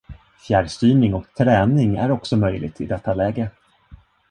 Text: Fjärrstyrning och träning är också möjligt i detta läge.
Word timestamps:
Fjärrstyrning 0.37 1.13
och 1.13 1.25
träning 1.37 1.95
är 1.97 2.11
också 2.11 2.37
möjligt 2.37 2.81
i 2.81 2.85
detta 2.85 3.13
läge. 3.13 3.49